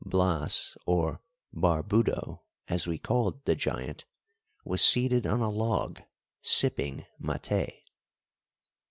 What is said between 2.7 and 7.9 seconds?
we called the giant, was seated on a log sipping maté.